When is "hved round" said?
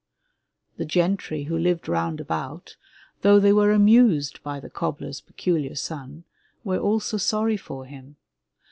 1.59-2.19